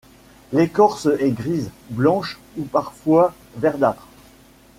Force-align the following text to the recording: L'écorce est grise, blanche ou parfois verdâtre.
L'écorce 0.51 1.07
est 1.19 1.29
grise, 1.29 1.69
blanche 1.91 2.39
ou 2.57 2.63
parfois 2.63 3.35
verdâtre. 3.57 4.07